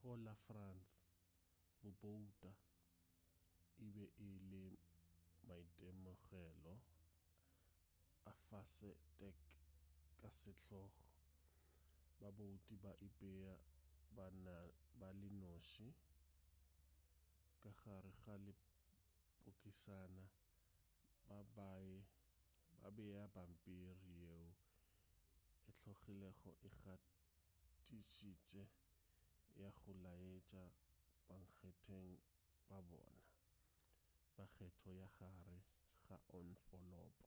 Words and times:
go 0.00 0.12
la 0.26 0.34
france 0.46 0.90
go 1.82 1.90
bouta 2.02 2.52
e 3.82 3.84
be 3.94 4.04
e 4.26 4.28
le 4.50 4.60
maitemogelo 5.48 6.74
a 8.30 8.32
fase-a-tek 8.48 9.38
ka 10.18 10.28
setlogo 10.40 11.04
babouti 12.20 12.74
ba 12.84 12.92
ipea 13.08 13.54
ba 14.98 15.08
le 15.20 15.28
noši 15.42 15.88
ka 17.62 17.70
gare 17.82 18.12
ga 18.22 18.34
lepokisana 18.44 20.24
ba 22.80 22.88
bea 22.96 23.24
pampiri 23.36 23.92
yeo 24.20 24.44
e 25.68 25.72
tlogilego 25.78 26.50
e 26.68 26.68
gatišitše 26.84 28.62
ya 29.62 29.70
go 29.78 29.92
laetša 30.04 30.64
bankgetheng 31.28 32.10
ba 32.68 32.78
bona 32.88 33.24
ba 34.34 34.44
kgetho 34.54 34.90
ka 34.98 35.04
gare 35.18 35.58
ga 36.06 36.16
onfolopo 36.38 37.26